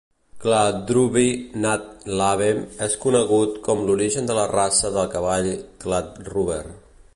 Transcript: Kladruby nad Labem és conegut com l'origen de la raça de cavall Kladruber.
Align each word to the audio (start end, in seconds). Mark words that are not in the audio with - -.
Kladruby 0.43 1.25
nad 1.65 1.83
Labem 2.21 2.63
és 2.87 2.97
conegut 3.05 3.61
com 3.69 3.85
l'origen 3.91 4.31
de 4.31 4.39
la 4.41 4.49
raça 4.55 4.93
de 4.99 5.07
cavall 5.15 5.53
Kladruber. 5.85 6.61